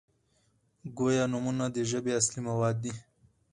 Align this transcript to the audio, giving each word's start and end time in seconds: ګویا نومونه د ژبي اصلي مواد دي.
ګویا 0.97 1.25
نومونه 1.31 1.65
د 1.71 1.77
ژبي 1.89 2.11
اصلي 2.19 2.41
مواد 2.49 2.75
دي. 2.83 2.93